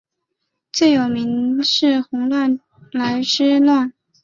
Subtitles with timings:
[0.71, 2.59] 最有名是洪景
[2.91, 3.93] 来之乱。